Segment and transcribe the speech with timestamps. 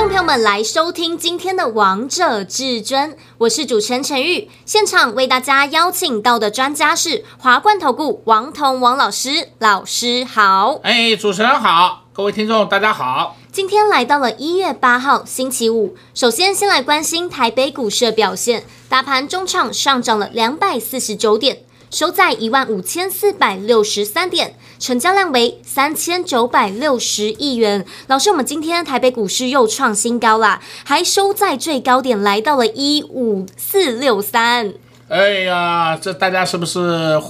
[0.00, 4.48] 众朋友们来收听今天的《王者至尊》，我是主持人陈玉。
[4.64, 10.80] 现场为大家邀请到的专家是华冠投顾王彤王老师，老师好。
[10.84, 13.36] 哎，主持人好，各位听众大家好。
[13.52, 21.58] 今天来到了一月八号星期五，首先先来关心台北股市的表现，大盘中场上涨了两百四十九点，
[21.90, 27.84] 收在一万五千四百六十三点，成交量为三千九百六十亿元。
[28.06, 34.72] 老师，我们今天台北股市又创新高啦，还收在最高点来到了一五四六三。
[35.08, 37.20] 哎呀，这大家是不是？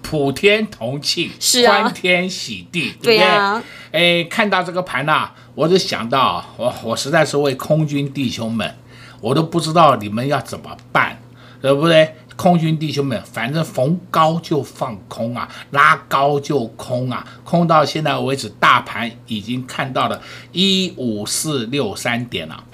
[0.00, 3.18] 普天同庆，是啊，欢天喜地，对不对？
[3.18, 3.62] 对啊，
[3.92, 8.74] 哎，看到这个盘呐、啊，我就想到，我我实在是为空军弟兄们，
[9.20, 11.20] 我都不知道你们要怎么办，
[11.60, 12.16] 对不对？
[12.36, 20.20] 空军弟兄们，反正逢高就放空啊，拉高就空啊，空到现在为止，大盘已经看到了
[20.52, 22.64] 一五四六三点了，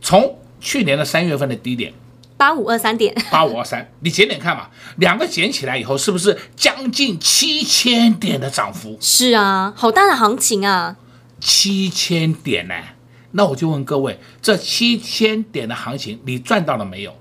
[0.00, 1.92] 从去年的三月份的低点。
[2.36, 8.96] 八五二三点， 八五二三，你减点看嘛，两个减起来以后，是不是将近七千点的涨幅？
[8.98, 10.96] 是啊，好大的行情啊！
[11.38, 12.74] 七千点呢？
[13.32, 17.14] 那我就问各位，这七千点的行情，你赚到了没有？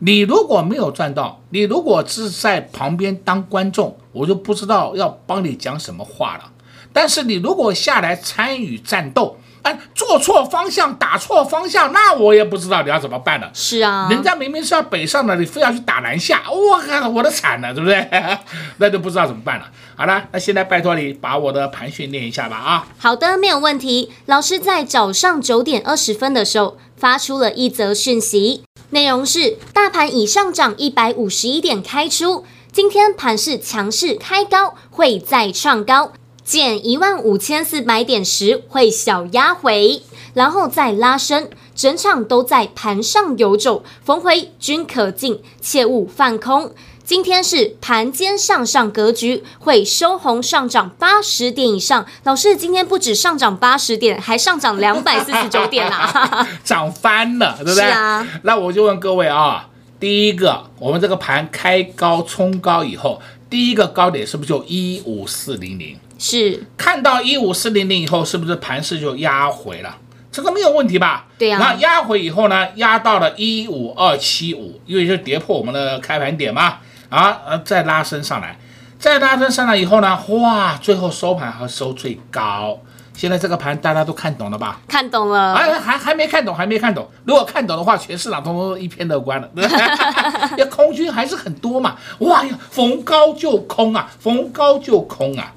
[0.00, 6.50] 你如果没有赚到，你如果是在旁边当观众，我就不知道要帮你讲什么话了。
[6.92, 13.50] 但是你如果下来参与战斗，哎，做错方向，打错方向，那我也不知道你要怎么办了。
[13.54, 18.06] 是啊，人家明明是要北上的，你非要去打南下，我靠，我的惨了，对不对？
[18.78, 19.66] 那就不知道怎么办了。
[19.96, 22.86] 好了，那现在拜托你把我的盘训练一下吧啊。
[22.98, 24.12] 好的，没有问题。
[24.26, 28.62] 老师在早上九点二十分的时候发出了一则讯息，
[28.94, 36.12] 内容是：大盘已上涨一百五十一点开出，今天盘势强势开高，会再创高。
[36.44, 40.00] 减一万五千四百点时会小压回，
[40.32, 46.72] 然后再拉升，整场都在盘上游走，逢回均可进，切勿放空。
[47.04, 52.06] 今天是盘间向上格局，会收红上涨八十点以上。
[52.22, 57.74] 老师今天不止上涨八十点，还上涨两百四十九点啊， 涨翻了，对不对？
[57.74, 58.26] 是啊。
[58.44, 59.68] 那我就问各位啊，
[60.00, 63.20] 第一个，我们这个盘开高冲高以后，
[63.50, 65.98] 第一个高点是不是就一五四零零？
[66.18, 69.98] 是看到一五四零零以后，是不是盘势就压回了？
[70.32, 71.26] 这个没有问题吧？
[71.38, 71.60] 对呀、啊。
[71.60, 72.66] 那压回以后呢？
[72.76, 76.78] 压到了一五二七五，因为就跌破我们的开盘点嘛。
[77.14, 78.58] 啊，呃，再拉升上来，
[78.98, 80.18] 再拉升上来以后呢？
[80.28, 82.80] 哇，最后收盘还收最高。
[83.12, 84.80] 现在这个盘大家都看懂了吧？
[84.88, 85.54] 看懂了。
[85.54, 87.08] 哎，还还没看懂，还没看懂。
[87.24, 89.48] 如果看懂的话，全市场通通一片乐观了。
[90.58, 91.94] 那空军还是很多嘛？
[92.18, 95.54] 哇呀，逢高就空啊，逢高就空啊。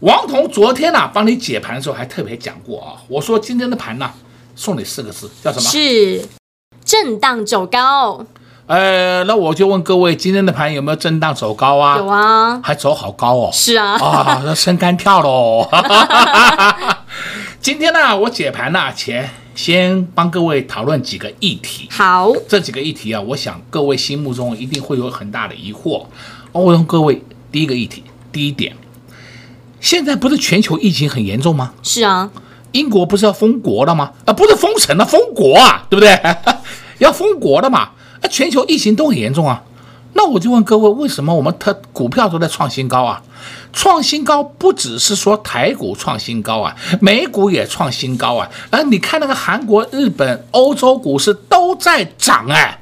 [0.00, 4.10] 王彤昨天呐、啊，帮你解盘的时候还特别讲过啊，我说今天的盘呢，
[4.56, 5.70] 送你四个字，叫什么？
[5.70, 6.26] 是
[6.84, 8.26] 震荡走高。
[8.70, 11.98] 呃，那我就问各位，今天的盘有没有震荡走高啊？
[11.98, 13.50] 有啊，还走好高哦。
[13.52, 15.68] 是啊，啊，那升杆跳喽。
[17.60, 21.88] 今天呢，我解盘呢前先帮各位讨论几个议题。
[21.90, 26.06] 好，这几个议题啊，我想各位心目中一定会有很大的疑惑。
[26.52, 27.20] 我问各位，
[27.50, 28.76] 第一个议题，第一点。
[29.80, 31.72] 现在不是全球疫情很严重吗？
[31.82, 32.30] 是啊，
[32.70, 34.12] 英国不是要封国了吗？
[34.26, 36.16] 啊，不是封城了，封国啊，对不对？
[36.98, 37.90] 要封国了嘛？
[38.22, 39.62] 啊，全球疫情都很严重啊。
[40.12, 43.22] 那我就问各位，为什么我们特股票都在创新高啊？
[43.72, 48.50] 创新高不只是说台股创新高啊，美股也创新高啊。
[48.70, 52.76] 啊，你看那个韩国、日本、欧洲股市都在涨哎。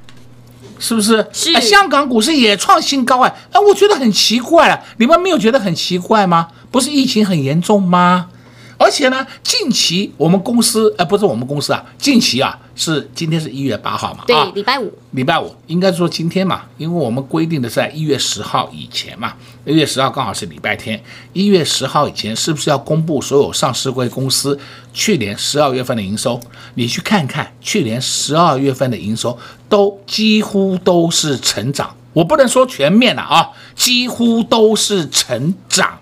[0.81, 1.27] 是不是？
[1.33, 1.61] 是、哎。
[1.61, 6.49] 香港股市也创新高哎，哎，我觉得很奇怪啊，你们没有觉得很奇怪吗？
[6.71, 8.29] 不是疫情很严重吗？
[8.79, 19.35] 而且呢，近期我们公司，呃，不是我们公司啊，近期啊是今天是一月八号嘛，对，礼拜五，礼拜五应该说今天嘛，因为我们规定的在一月十号以前嘛，
[19.67, 21.03] 一月十号刚好是礼拜天，
[21.33, 24.57] 一月十号以前是不是要公布所有上市柜公司
[24.95, 26.41] 去年十二月份的营收？
[26.75, 29.37] 你去看看，去年十二月份的营收
[29.69, 35.99] 都几乎都是成长，我不能说全面了啊，几乎都是成长。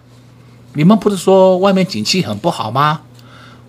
[0.77, 3.01] 你们不是说外面景气很不好吗？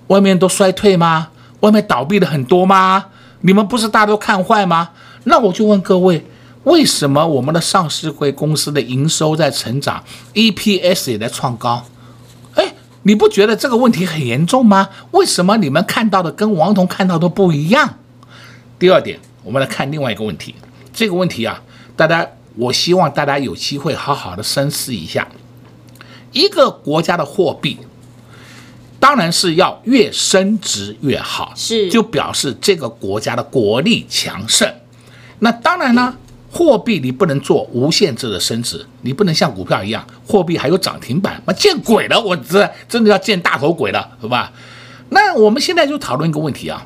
[0.07, 1.29] 外面都衰退吗？
[1.61, 3.05] 外面倒闭的很多吗？
[3.41, 4.89] 你们不是大都看坏吗？
[5.23, 6.25] 那我就问各位，
[6.65, 11.85] 为什么我们的上市会公司的营收在成长，EPS 也在创高？
[12.55, 12.73] 哎，
[13.03, 14.89] 你不觉得这个问题很严重吗？
[15.11, 17.95] 为什么你们看到的跟王彤看到的不一样？
[18.77, 20.53] 第二点，我们来看另外一个问题。
[20.91, 21.61] 这个问题啊，
[21.95, 22.27] 大家，
[22.57, 25.25] 我希望大家有机会好好的深思一下。
[26.37, 27.77] 一个国家的货币，
[28.99, 34.71] 当然是要越升值越好，是就表示这个国家的国力强盛。
[35.39, 36.15] 那当然呢，
[36.51, 42.19] 货币你不能做无限制的升值，你不能像股票一样，货币还有涨停板，那见鬼了！
[42.21, 44.53] 我这真的要见大头鬼了，好吧？
[45.09, 46.85] 那我们现在就讨论一个问题啊。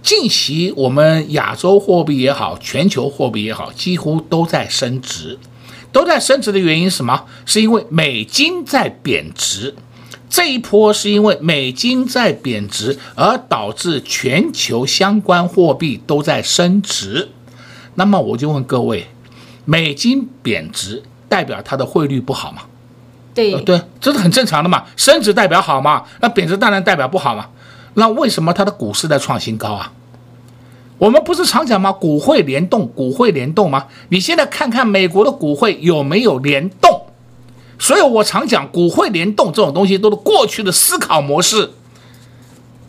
[0.00, 5.38] 近期我们亚洲货币也好，全球货币也好，几乎都在升值，
[5.92, 7.24] 都在升值的原因是什么？
[7.46, 9.74] 是因为美金在贬值，
[10.28, 17.30] 这一波是因为美金在贬值而导致全球相关货币都在升值。
[17.94, 19.08] 那么我就问各位，
[19.64, 22.62] 美金贬值代表它的汇率不好吗？
[23.34, 24.84] 对，呃，对，这是很正常的嘛。
[24.96, 26.04] 升值代表好嘛？
[26.20, 27.46] 那贬值当然代表不好嘛。
[27.94, 29.92] 那为什么它的股市在创新高啊？
[30.98, 31.92] 我们不是常讲吗？
[31.92, 33.86] 股会联动，股会联动吗？
[34.08, 37.06] 你现在看看美国的股会有没有联动？
[37.78, 41.70] 所以我常讲股会联动这种东西都是过去的思考模式。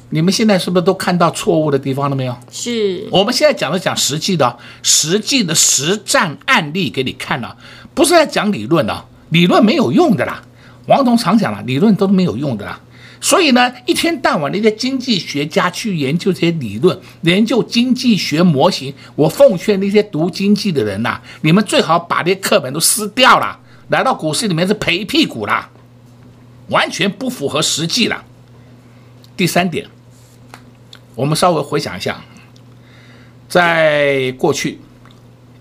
[0.09, 2.35] 你们现在是不是都看到错误的地方了没有？
[2.51, 3.07] 是。
[3.11, 7.55] 我们现在讲的讲实际的，实际的实战案例给你看了，
[7.93, 10.41] 不是在讲理论的，理论没有用的啦。
[10.87, 12.81] 王彤常讲了，理论都没有用的啦。
[13.21, 18.93] 所以呢，一天到晚那些经济学家去研究这些理论，研究经济学模型。
[19.15, 25.69] 我奉劝那些读经济的人呐、你们最好把这些课本都撕掉了，来到股市里面是赔屁股了，
[26.69, 28.23] 完全不符合实际了。
[29.35, 29.85] 第三点，
[31.15, 32.23] 我们稍微回想一下，
[33.49, 34.79] 在过去，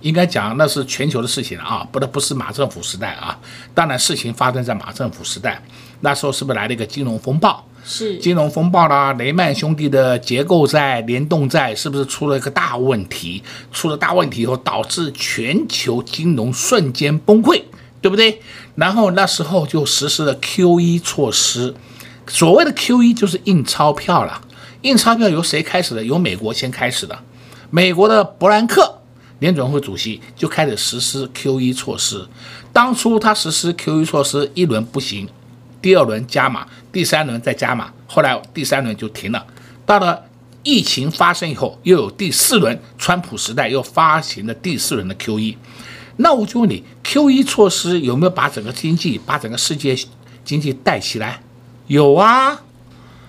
[0.01, 3.39] 应该讲那是全球的事情啊，不，不是马政府时代啊。
[3.75, 5.63] 当然，事情发生在马政府时代。
[6.01, 7.65] 那时候是不是来了一个金融风暴？
[7.85, 13.43] 是金融风暴啦，雷曼兄弟的结构债、联动债是不是出了一个大问题？
[13.73, 17.63] 出了大问题以后，导致全球金融瞬间崩溃，
[18.01, 18.41] 对不对？
[18.77, 21.75] 然后那时候就实施了 QE 措施。
[22.27, 24.43] 所谓的 QE 就是印钞票了。
[24.83, 26.05] 印钞票由谁开始的？
[26.05, 27.19] 由美国先开始的。
[27.71, 28.98] 美国的伯南克
[29.39, 32.27] 联准会主席就开始实施 QE 措施。
[32.73, 35.29] 当初他实施 QE 措施一轮不行。
[35.81, 39.47] 第二轮加码，第三轮再加码，后来第三轮就停了。
[39.87, 40.25] 到了
[40.65, 45.57] 疫情发生以后，又有第四轮，川普时代又发行了第四轮的 QE。
[46.17, 49.97] 那我就问你，QE 措施有没有把整个经济、把整个世界
[50.45, 51.41] 经济带起来？
[51.87, 52.61] 有啊。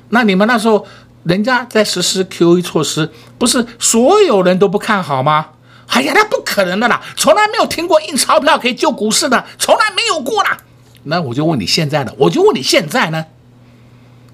[0.10, 0.88] 那你们那时候
[1.22, 5.50] 人家在实施 QE 措施，不是所有人都不看好吗？
[5.90, 10.58] 哎呀，那不可能的啦，从来没有听过印钞票可以救股市的，从来没有过啦。
[11.04, 12.14] 那我就问你现在呢？
[12.18, 13.26] 我就问你现在呢？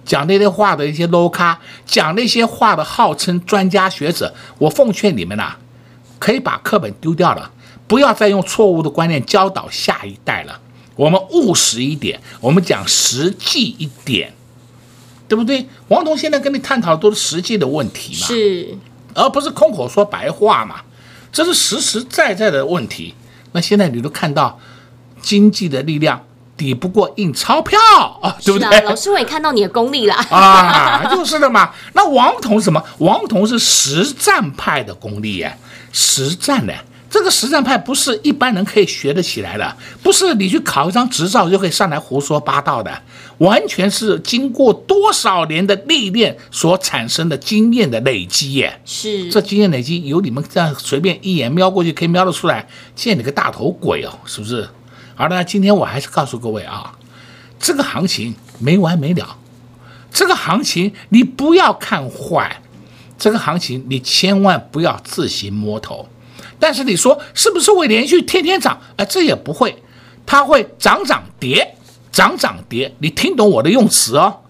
[0.06, 5.60] 讲那些话的一些 low 咖，讲那些话的号称专家学者，我奉劝你们呐、啊，
[6.20, 7.52] 可以把课本丢掉了，
[7.88, 10.60] 不要再用错误的观念教导下一代了。
[10.96, 14.34] 我们务实一点，我们讲实际一点，
[15.28, 15.68] 对不对？
[15.88, 18.78] 王彤现在跟你探讨的都是实际的问题嘛，是，
[19.16, 20.82] 而不是空口说白话嘛，
[21.36, 23.14] 这是实实在在的问题。
[23.52, 24.58] 那现在你都看到
[25.22, 26.24] 经济的力量。
[26.58, 27.78] 抵不过印钞票
[28.22, 28.80] 啊，对不对？
[28.84, 31.72] 老师，我也看到你的功力了 啊，就是的嘛。
[31.92, 32.82] 那王彤什么？
[33.00, 35.58] 王彤是实战派的功力耶，
[35.92, 36.74] 实战的
[37.16, 42.92] 这个实战派不是一般人可以学得起来的，不是你去考一张执照就可以上来胡说八道的，
[43.38, 48.82] 完全是经过多少年的历练所产生的经验的累积耶。
[48.84, 52.68] 是，这经验累积由你们这样随便一眼瞄过去可以瞄得出来，
[52.98, 54.68] 见你个大头鬼哦，是不是？
[55.16, 56.98] 好的，今天我还是告诉各位啊，
[57.58, 59.38] 这个行情没完没了，
[60.12, 62.62] 这个行情你不要看坏，
[63.18, 66.10] 这个行情你千万不要自行摸头。
[66.60, 68.80] 但是你说是不是会连续天天涨？
[68.98, 69.84] 哎，这也不会，
[70.26, 71.76] 它会涨涨跌，
[72.12, 72.94] 涨涨跌。
[73.00, 74.42] 你听懂我的用词哦，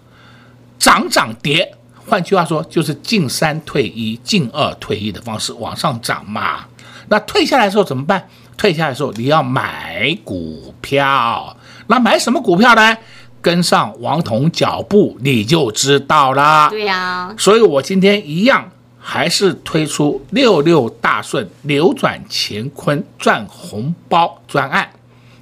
[0.78, 1.74] 涨涨跌。
[2.08, 6.66] 换句话说，就是进三退一，进二退一的方式往上涨嘛。
[7.08, 8.28] 那退下来的时候怎么办？
[8.56, 11.56] 退下来的时候，你要买股票，
[11.88, 12.96] 那买什么股票呢？
[13.42, 16.68] 跟上王彤脚步，你就知道啦。
[16.68, 18.70] 对呀，所以我今天一样
[19.08, 24.90] 还是推出六六大顺、扭转乾坤赚红包专案，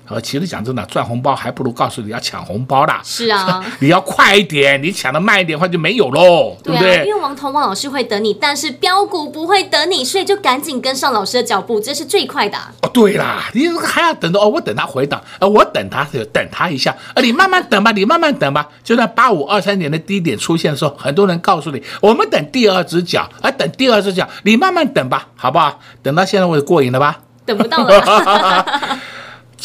[0.09, 3.01] 呃，其实讲真的，赚红包还不如告诉你要抢红包啦。
[3.03, 7.05] 是啊， 你要快一点，你抢的慢一点的话就没有喽，对不对？
[7.07, 12.59] 因为王彤王老师会等你，但是标股不会等你，所以就赶紧跟上老师的脚步，这是最快的。
[12.83, 18.69] 哦，对啦，你还要等着哦，我等他回档，呃，我等他等他一下，呃，你慢慢等吧，你慢慢等吧。
[18.83, 25.81] 就在八五二三年的低点出现的时候，很多人告诉你，我们等第二只脚，啊，等第二只脚，你慢慢等吧，好不好？
[26.03, 27.21] 等到现在我就过瘾了吧？
[27.47, 28.67] 等不到了。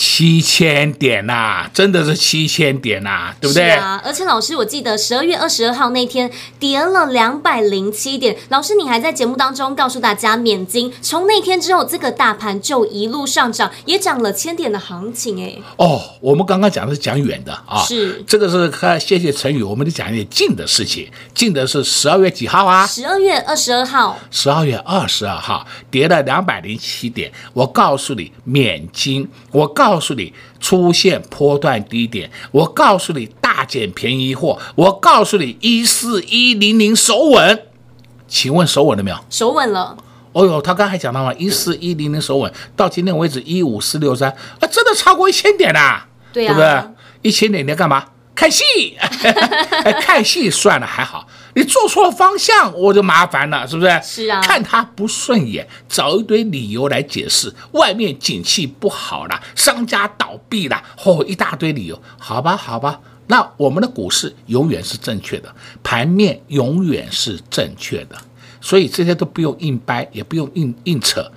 [0.02, 3.66] 七千点呐、啊，真的是七千点呐、啊，对不对？
[3.66, 15.58] 是啊，而且老师，我记得十二月二十二号那天跌了两百零七点，老师你还在节目当中告诉大家免金，从那天之后，这个大盘就一路上涨，也涨了千点的行情哎。
[15.76, 22.88] 哦，我们刚刚讲的是讲远的啊，是这个是看谢谢陈宇，我们就讲一点近的事情，近的是十二月几号啊？
[22.88, 24.18] 十二月二十二号。
[24.32, 29.68] 十二月二十二号跌了两百零七点，我告诉你免金，我。
[29.80, 37.64] 告诉你出现波段低点，我告诉你大捡便宜货，我告诉你一四一零零守稳，
[38.28, 39.18] 请问守稳了没有？
[39.30, 39.96] 守稳了。
[40.34, 44.30] 哦呦，他刚才讲到了一四一零零守稳，到今天为止一五四六三，
[44.60, 46.94] 啊，真的超过一千点啦，对啊，对不对？
[47.22, 48.06] 一千点你要干嘛？
[48.36, 48.64] 看戏，
[50.02, 51.28] 看戏算了还好，
[51.60, 54.02] 你做错了方向我就麻烦了，是不是？
[54.02, 68.16] 是啊，看他不顺眼，找一堆理由来解释，外面景气不好了，商家倒闭了，哦，一大堆理由，好吧，好吧，那我们的股市永远是正确的，盘面永远是正确的，
[68.62, 71.30] 所以这些都不用硬掰，也不用硬硬扯。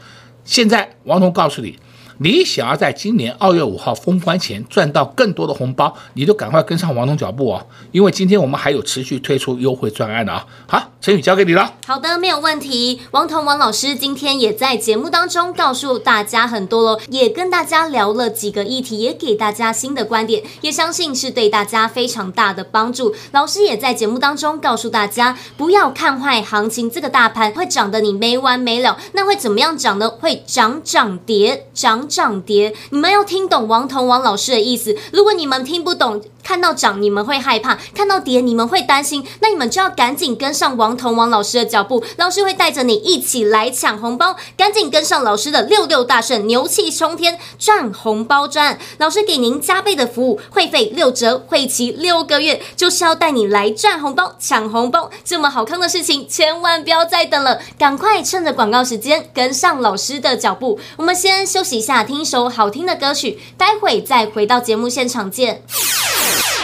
[0.44, 1.76] 现在王彤告诉你。
[2.18, 10.46] 你想要在今年二月五号封关前赚到更多的红包，你就赶快跟上王彤脚步哦，因为今天我们还有持续推出优惠专案的啊。
[10.66, 11.74] 好，陈宇交给你了。
[11.86, 13.00] 好的，没有问题。
[13.12, 23.14] 王彤王老师今天也在节目当中告诉大家很多喽，也跟大家聊了几个议题，也给大家新的观点，也相信是对大家非常大的帮助。
[23.32, 28.98] 老师也在节目当中告诉大家，不要看坏行情，这个大盘会涨得你没完没了。
[29.12, 30.08] 那会怎么样涨呢？
[30.08, 32.01] 会涨涨跌涨。
[32.08, 34.96] 涨跌，你们要听懂王彤王老师的意思。
[35.12, 42.02] 如果你们听不懂，看到涨你们会害怕，看到跌你们会担心，那你们就要赶紧跟上王彤王老师的脚步。
[42.16, 48.78] 老师会带着你一起来抢红包，赶紧跟上老师的六六大顺，牛气冲天赚红包赚。
[48.98, 55.10] 老师给您加倍的服务，会费六折，会期六个月，就是要带你来赚红包、抢红包。
[55.24, 60.80] 这么好康的事情，千万不要再等了，赶快趁着广告时间跟上老师的脚步。
[60.96, 65.62] 我们先休息一下，听一首好听的歌曲，待会再回到节目现场见。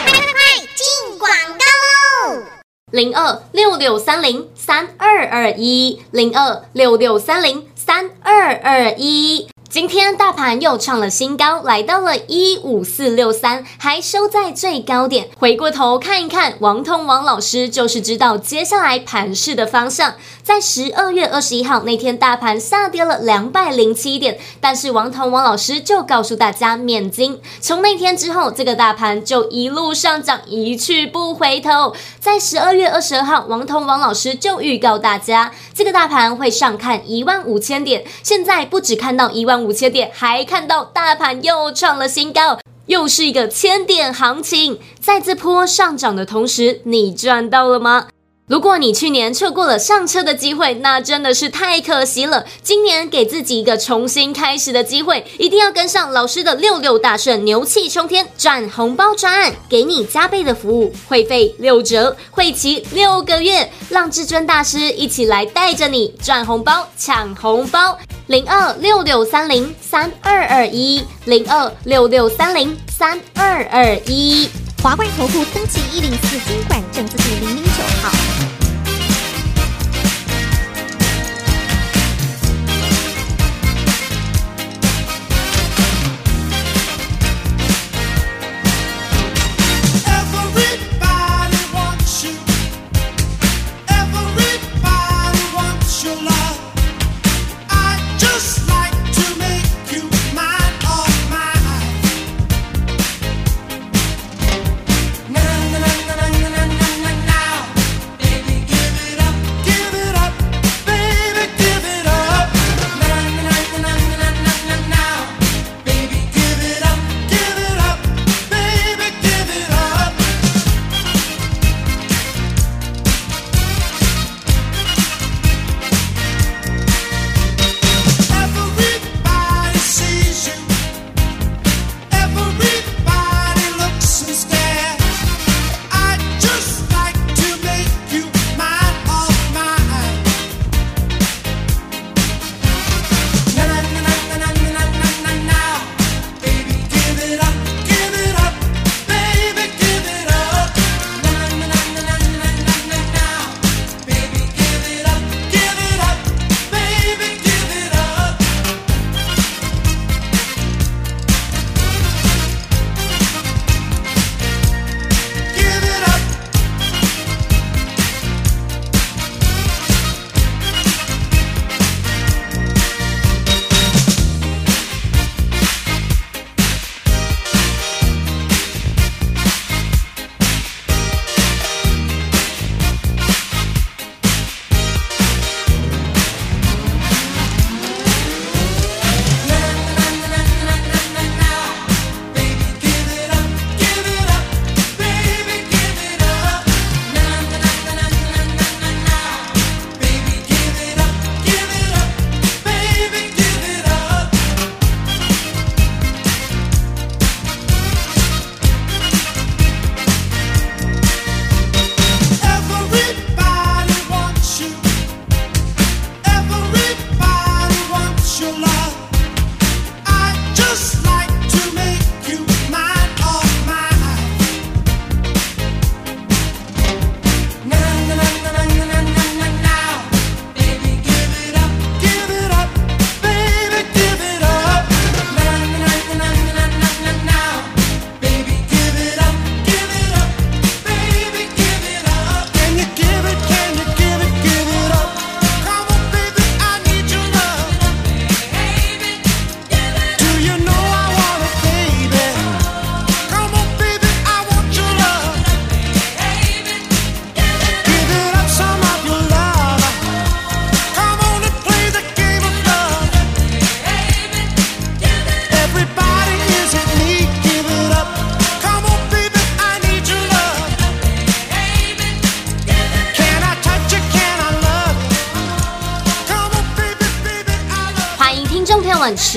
[0.03, 0.31] 快快快
[0.75, 2.43] 进广告喽！
[2.91, 9.47] 零二六六三零三二二一，零二六六三零三二二一。
[9.69, 15.29] 今天大盘又创了新高，来到了一五四六三，还收在最高点。
[15.37, 20.15] 回过头看一看，王通王老师就是知道接下来盘势的方向。
[20.49, 27.39] 在十二月二十一号那天，大盘下跌了两百零七点，但是王彤王老师就告诉大家免惊。
[27.61, 31.93] 从那天之后，这个大盘就一路上涨，一去不回头。
[32.19, 38.03] 在十二月二十二号，王彤王老师就预告大家，这个大盘会上看一万五千点。
[38.23, 44.79] 现在不只看到一万五千点，还看到大盘又创了新高，又是一个千点行情。
[44.99, 48.07] 在这波上涨的同时，你赚到了吗？
[48.49, 52.43] 如果你去年错过了上车的机会，那真的是太可惜了。
[52.63, 67.95] 今年给自己一个重新开始的机会，一定要跟上老师的六六大顺，牛气冲天，赚红包专案，给你加倍的服务，会费六折，会期六个月，让至尊大师一起来带着你赚红包、抢红包。
[68.25, 74.49] 零二六六三零三二二一，零二六六三零三二二一。
[74.81, 77.68] 华冠投顾登记一零四金管证字第零零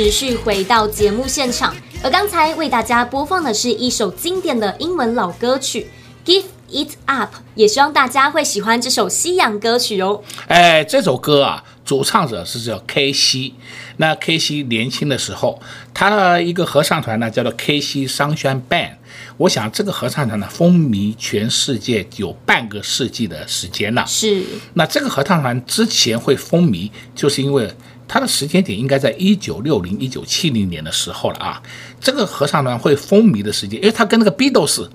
[0.03, 5.87] 持续回到节目现场，而刚才为大家播放的是一首经典的英文老歌曲
[6.29, 10.21] 《Give It Up》，也希望大家会喜欢这首西洋歌曲哦。
[10.49, 13.55] 哎，这首歌啊，主唱者是叫 K.C。
[13.99, 15.63] 那 K.C 年轻的时候，
[15.95, 18.95] 他的一个合唱团呢叫做 K.C Sunshine Band。
[19.37, 24.05] 我想这个合唱团呢风靡全世界有半个世纪的时间了。
[24.09, 24.43] 是。
[24.75, 27.73] 那这个合唱团之前会风靡，就是因为。
[28.07, 31.63] 它的时间点应该在一九六零、一九七零年的时候了啊。
[32.01, 34.89] 这个合唱团会风靡的时间，因为它跟那个 Beatles、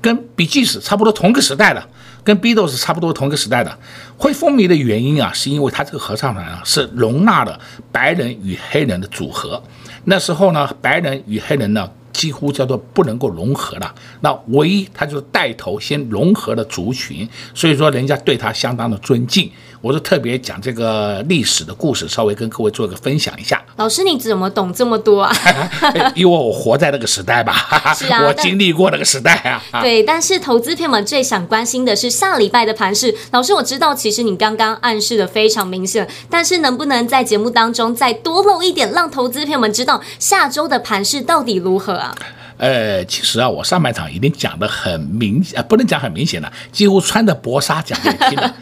[0.00, 1.88] 跟 Bee Gees 差不多同个时代的，
[2.22, 3.78] 跟 Beatles 差不多同个时代的，
[4.16, 7.58] 会风靡的原因啊，是因为它这个合唱团啊是容纳了
[7.90, 9.62] 白人与黑人的组合。
[10.04, 13.94] 那时候呢，白人与黑人呢几乎叫做不能够融合了。
[14.20, 19.50] 那唯一他就是带头先融合了族群，所以说人家对他相当的尊敬。
[19.80, 23.62] 我就特别讲这个历史的故事，稍微跟各位做个分享一下。
[23.76, 25.34] 老师，你怎么懂这么多啊？
[26.14, 27.54] 因为我活在那个时代吧，
[27.96, 29.34] 是啊，我经历过那个时代
[29.72, 29.80] 啊。
[29.80, 33.14] 对，但是投资朋友们最想关心的是下礼拜的盘势。
[33.30, 42.14] 老师，我知道其实你刚刚暗示的非常明显，但是能不能在节目当中再多露一点，让投资朋友们知道下周的盘势到底如何啊？
[42.58, 48.54] 呃，其实啊，我上半场已经讲得很明，呃，不能讲很明显了，几乎穿着薄纱讲给你听了。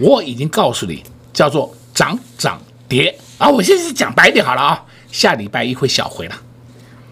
[0.00, 2.58] 我已经告诉你，叫做涨涨
[2.88, 3.48] 跌啊！
[3.48, 4.82] 我现在是讲白一点好了啊，
[5.12, 6.34] 下礼拜一会小回了，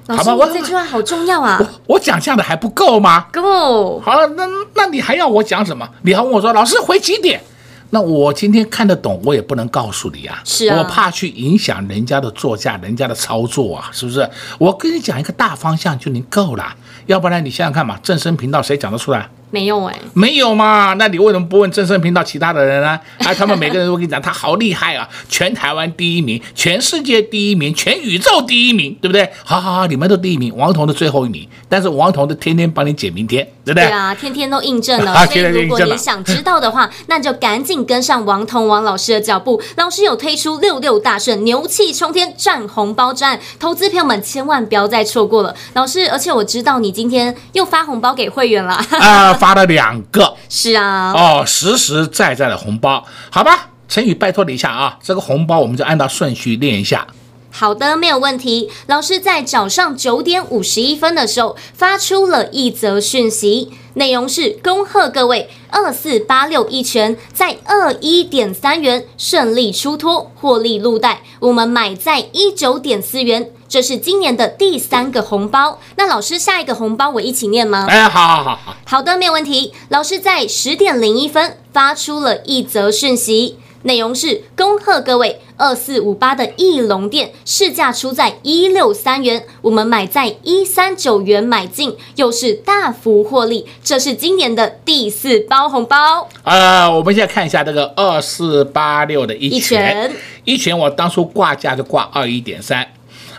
[0.09, 0.35] 好吧？
[0.35, 1.59] 我这句话好重要啊！
[1.61, 3.27] 我我讲这样的还不够吗？
[3.33, 4.01] 够。
[4.01, 5.89] 好了，那那你还要我讲什么？
[6.03, 7.41] 你还问我说，老师回几点？
[7.91, 14.29] 那我今天看得懂，我也不能告诉你啊，是啊，我怕去影响人家的座驾，人家的操作啊，是不是？
[14.59, 16.75] 我跟你讲一个大方向就能够了，
[17.07, 19.29] 要不然你想想看嘛，正声频道谁讲得出来？
[19.51, 20.95] 没有哎，没有嘛？
[20.99, 22.99] 那你为什么不问正声频道其他的人呢？
[23.19, 29.31] 啊， 他们每个人都跟你讲，他好厉害啊，全台湾第一名，全世界第一名，全宇宙第一名，对不对？
[29.45, 33.87] 好好好，你们都第一名，王彤的最后一名，但是王彤的天天帮你解明天，对不对？
[33.87, 35.27] 对啊，天天都印证了。
[35.27, 39.61] 所以如果你想知道的话， 那就赶紧跟上王彤王老师的脚步。
[39.77, 45.55] 老师有推出六六大顺，牛气冲天，赚红包赚，投资朋友们千万不要再错过了。
[45.75, 48.75] 老师，而且我知道你今天又发红包给会员了。
[49.01, 49.38] 啊。
[49.39, 57.07] 发了两个，是啊，哦，实实在在的红包，好吧，陈宇，拜托你一下啊，这个红包我们就按照顺序念一下。
[57.51, 58.71] 好的，没有问题。
[58.87, 73.51] 老师在早上九点五十一分的时候发出了一则讯息，内容是恭贺各位二四八六一拳在二一点三元顺利出脱，获利入袋，我们买在一九点四元。
[73.69, 77.87] 这是今年的第三个红包，那老师下一个红包我一起念吗？
[77.87, 79.75] 哎，好好好好，好的，没有问题。
[79.91, 96.29] 老师在十点零一分发出了一则讯息，内容是恭贺各位二四五八的翼龙店市价出在一六三元，我们买在一三九元买进，又是大幅获利，这是今年的第四包红包。
[96.43, 100.11] 呃，我们现在看一下这个二四八六的一拳，
[100.45, 102.87] 一拳我当初挂价就挂二一点三。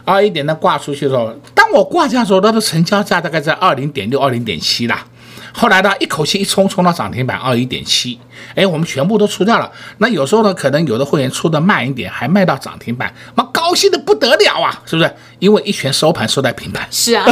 [0.06, 5.06] 二一点呢挂出去的时候，当我挂价的时候，它的成交价大概在二零点六、二零点七啦。
[5.54, 8.20] 后来呢，一口气一冲冲到涨停板二一点七，
[8.56, 9.72] 哎，我们全部都出掉了。
[9.98, 15.14] 那有时候呢，可能有的会员出的慢一点，还卖到涨停板，妈高兴的不得了啊，是不是？
[15.40, 17.26] 因为一拳收盘收在平盘，是啊，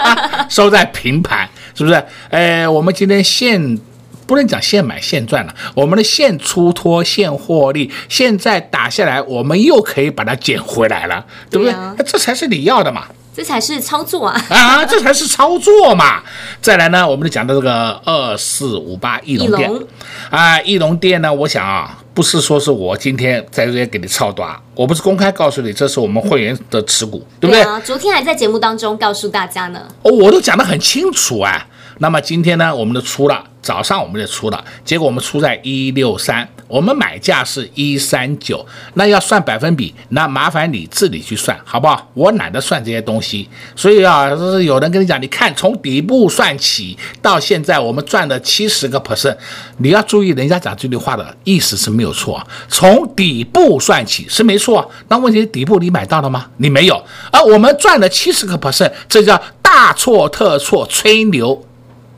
[0.48, 2.04] 收在平盘，是不是？
[2.30, 3.78] 哎，我们今天现。
[4.26, 11.74] 不能讲现买现赚了，我们的现出脱现获利，现在打下来，我们又可以把它捡回来了，对不对？
[11.74, 13.04] 啊、这才是你要的嘛，
[13.36, 14.40] 这才是操作啊！
[14.48, 16.22] 啊，这才是操作嘛！
[16.62, 19.70] 再来呢，我们就讲到这个二四五八翼龙店
[20.30, 27.64] 啊，翼龙店呢，我想啊，不是说是我今天在这边给你操短，我不是公开告诉你，这是我们会员的持股，对不对？
[27.64, 31.66] 对啊，昨天还在节目当中告诉大家呢，哦，我都讲得很清楚啊。
[31.98, 42.06] 那么今天呢，我们就出了，早上我们就出了，结果我们出在一六三，我们买价是一三九，那要算百分比，那麻烦你自己去算，好不好？
[42.12, 49.34] 我懒得算这些东西，所以啊，就是有人跟你讲，你看从底部算起到现在，我们赚了七十个 percent，
[49.78, 56.50] 你要注意，人家讲这句话的意思是没有错，从底部算起是没错，那问题是底部你买到了吗？
[56.58, 61.64] 你没有，而我们赚了七十个 percent，这叫大错特错，吹牛。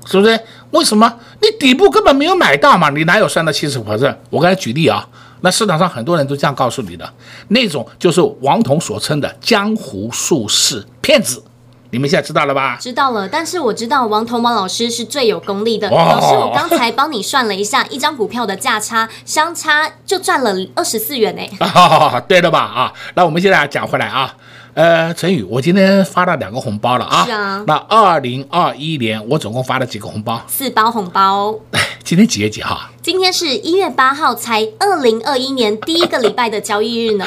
[0.08, 0.38] 是不是？
[0.70, 2.90] 为什么你底部根本没有买到嘛？
[2.90, 4.16] 你哪有算到七十 percent？
[4.30, 5.06] 我刚才举例啊，
[5.42, 7.08] 那市场上很多人都这样告诉你的，
[7.48, 11.42] 那种就是王彤所称的江湖术士骗子，
[11.90, 12.78] 你们现在知道了吧？
[12.80, 15.90] 知道了，但是我知道王彤王老师是最有功力的。
[15.90, 21.42] 老师，我刚才帮你算了一下，一张股票的价差相差就赚了二十四元呢。
[21.58, 22.60] 啊， 对的吧？
[22.60, 24.34] 啊，那我们现在讲回来啊。
[24.76, 27.24] 呃，陈宇，我今天发了两个红包了啊。
[27.24, 27.64] 是啊。
[27.66, 30.38] 那二零二一年我总共发了几个红包？
[30.46, 31.58] 四包红包。
[32.06, 32.88] 今天几月几号？
[33.02, 37.26] 今天是一月八号，才二零二一年第一个礼拜的交易日呢。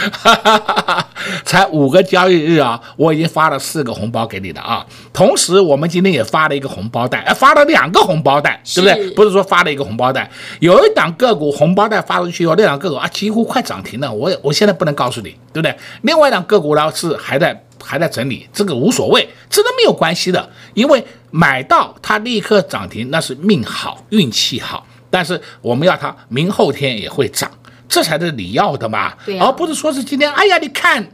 [1.44, 4.86] 才五个交易日啊，我已经发了四个红包给你了啊。
[5.12, 9.12] 同时，我们今天也发了一个红包袋，呃，发了两个红包袋，对不对？
[9.12, 14.10] 不是说发了一个红包袋，有一档个股红包袋发出去以后，那档个股啊几乎快涨停了。
[14.10, 15.76] 我也我现在不能告诉你，对不对？
[16.04, 27.52] 另外一档个股呢是还在还在整理，这个无所谓，这个没有关系的，因为买到它立刻涨停那是命好运气好，但是我们要它明后天也会涨，
[27.88, 31.10] 这才是你要的嘛，而不是说是今天哎呀你看。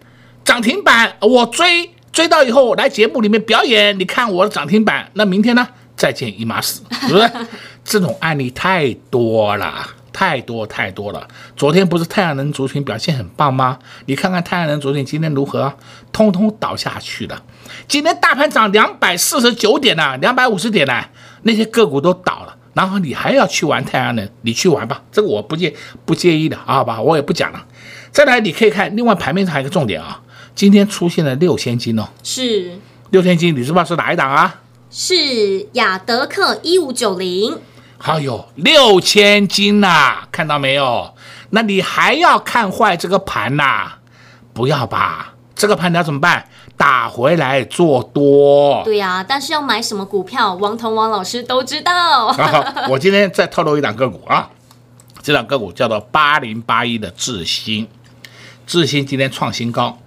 [0.46, 5.10] 涨停板，我追追到以后来节目里面表演，你看我的涨停板。
[5.14, 5.68] 那明天呢？
[5.98, 7.32] 再见一码死，是不是？
[7.84, 11.28] 这种案例太多了，太多太多了。
[11.58, 13.78] 昨天不是太阳能族群表现很棒吗？
[14.06, 15.74] 你看看太阳能族群今天如何？
[16.14, 17.44] 通通倒下去了。
[17.86, 21.04] 今天大盘涨两百四十九点呢，两百五十点呢，
[21.42, 22.56] 那些个股都倒了。
[22.74, 25.76] 然后你还要去玩太阳能，你去玩吧，这个我不介
[26.06, 27.02] 不介意的，好吧？
[27.02, 27.66] 我也不讲了。
[28.12, 30.22] 再来，你可以看另外盘面上还有一个重点啊。
[30.56, 34.62] 今天出现了六千金哦，是六千金，你知不知道是哪一档啊？
[34.90, 37.58] 是雅德克一五九零。
[38.06, 41.16] 好哟，六千斤呐、啊，看到没有？
[41.50, 43.98] 那你还要看坏这个盘呐、啊？
[44.54, 46.48] 不要吧，这个盘你要怎么办？
[46.78, 48.84] 打回来做多。
[48.84, 52.32] 对呀、啊，但是要买什么股票，王彤王老师都知道。
[52.32, 54.48] 好，我今天再透露一档个股啊，
[55.24, 57.88] 这档个股叫做八零八一的智新，
[58.68, 59.98] 智新今天创新高。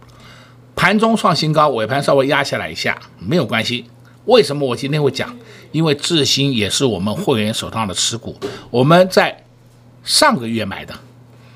[0.76, 3.90] 盘中创新高，尾盘稍微压下来一下，没有关系。
[4.26, 5.34] 为什么我今天会讲？
[5.72, 8.38] 因为智新也是我们会员手上的持股，
[8.70, 9.44] 我们在
[10.04, 10.94] 上个月买的，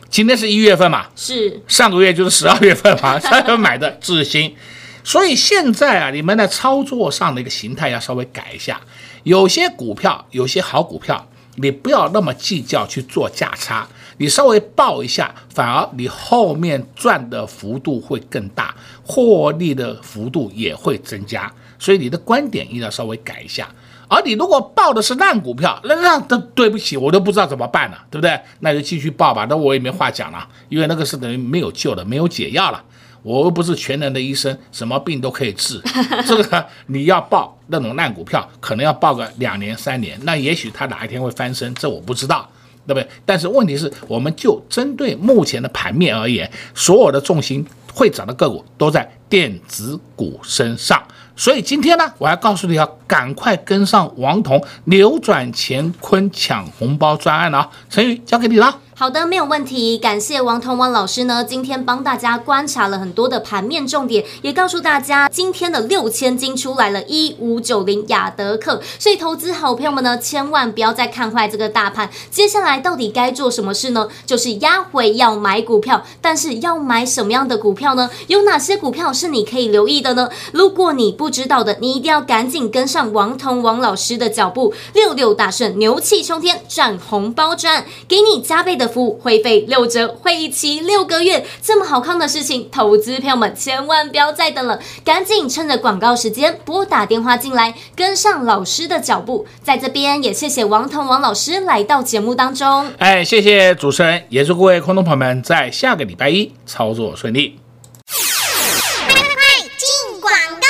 [0.09, 4.55] 今天是一月份嘛，是上个月就是十二月份嘛， 上个月买的智新，
[5.03, 8.81] 所以现在啊，你们的操作上的一个形态要稍微改一下，
[9.22, 11.29] 有些股票，有些好股票。
[11.57, 21.53] 你不要那么计较去做价差，你稍微报一下，反而你后面赚的幅度会更大，获利的幅度也会增加。
[21.79, 23.68] 所以你的观点一定要稍微改一下。
[24.12, 28.38] 而你如果报的是烂股票，那那都对不起，我都不知道怎么办了，对不对？
[28.61, 32.85] 那就继续报吧，那我也没话讲了，因为那个是等于没有救的，没有解药了。
[33.22, 35.81] 我又不是全能的医生，什么病都可以治。
[36.27, 42.46] 这个你要报那种烂股票，可能要报个两年三年，那也许他哪一天会翻身，这我不知道，
[42.85, 43.09] 对不对？
[43.25, 51.01] 但是问题是，我们就针对目前的盘面而言，所有的重心会涨的个股都在电子股身上。
[51.42, 57.70] 所以今天呢，我要告诉你要赶快跟上王彤扭转乾坤抢红包专案了啊！
[57.90, 58.78] 成语交给你了。
[58.94, 59.96] 好的，没有问题。
[59.96, 68.83] 感谢王彤王老师呢，今天帮大家观察了很多的盘面重点，也告诉大家今天的六千金出来了，一五九零亚德克。
[68.98, 72.11] 所以投资好朋友们呢，千万不要再看坏这个大盘。
[72.31, 74.09] 接下来到底该做什么事呢？
[74.26, 78.11] 就是压回要买股票，但是要买什么样的股票呢？
[78.26, 80.28] 有哪些股票是你可以留意的呢？
[80.52, 88.81] 如果你不知道的，你一定要赶紧跟上王彤王老师的脚步，六六大顺，牛气冲天，赚红包赚，给你加倍的。
[88.86, 99.46] 付会费六折，会期六个月，这么好康的事情，投资朋友们千万不要再等了，赶紧趁着广告时间拨打电话进来，跟上老师的脚步。
[99.62, 102.90] 在这边也谢谢王腾王老师来到节目当中。
[102.98, 107.58] 哎，谢谢主持人，也祝各位观众朋友们在下个礼拜一操作顺利。
[108.06, 109.44] 快
[109.76, 110.66] 进广告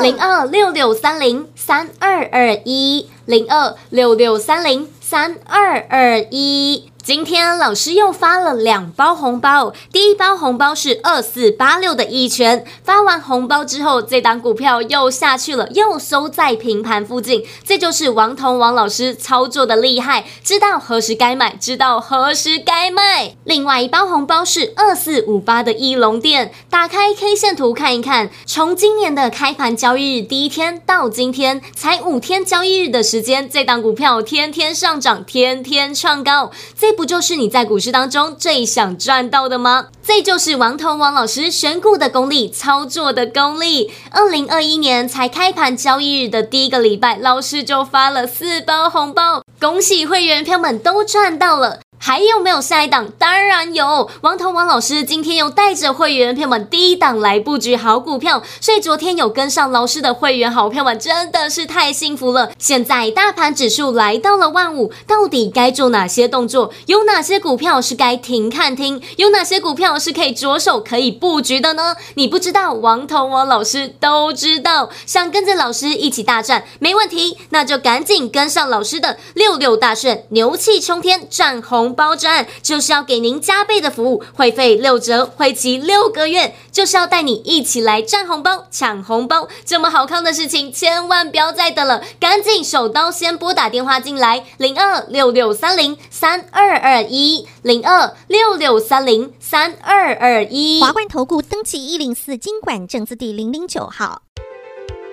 [0.00, 0.02] 喽！
[0.02, 6.90] 零二六六三零三二二一，零二六六三零三二二一。
[7.06, 23.36] 今天老师又发了两包红包，第一包红包是二四八六的一拳，发完红包之后，这档股票又下去了，又收在平盘附近，这就是王彤王老师操作的厉害，知道何时该买，知道何时该卖。
[23.44, 36.95] 另外一包红包是二四五八的一龙电，打开 K 线图看一看，从今年的开盘交易日第一天到今天，才五天交易日的时间，这档股票天天上涨，天天创高，这。
[36.96, 39.88] 不就是你在股市当中最想赚到的吗？
[40.02, 43.92] 这就是王彤王老师选股的功力，操作的功力。
[44.10, 51.80] 二零二一年才开盘交易日的第一个礼拜，老师就发了四包红包，恭喜会员票们都赚到了。
[51.98, 53.08] 还有没有下一档？
[53.18, 62.52] 当然有，王彤王老师今天又带着会员朋友们第一档来布局好股票，所以昨天有跟上老师的会员好朋友们真的是太幸福了。
[62.58, 66.72] 现在大盘指数来到了万五，到底该做哪些动作？
[66.86, 69.00] 有哪些股票是该停看听？
[69.16, 71.96] 有哪些股票是可以着手可以布局的呢？
[72.14, 74.90] 你不知道，王彤王老师都知道。
[75.06, 81.85] 想跟着老师一起大战，没问题，那就赶紧跟上老师的六六大顺，牛气冲天，战红。
[81.86, 104.25] 红包赚就是要给您加倍的服务，会费六折，会期六个月，就是要带你一起来赚红包、抢红包，这么好康的事情，千万不要再等了，赶紧手刀先拨打电话进来，零二六六三零三二二一，零二六六三零三二二一，华冠投顾登记一零四经管证字第零零九号。